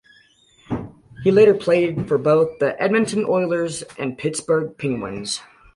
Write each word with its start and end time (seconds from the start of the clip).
He 1.23 1.29
later 1.29 1.53
played 1.53 2.07
for 2.07 2.17
both 2.17 2.57
the 2.57 2.73
Edmonton 2.81 3.23
Oilers 3.23 3.83
and 3.99 4.17
Pittsburgh 4.17 4.75
Penguins. 4.75 5.41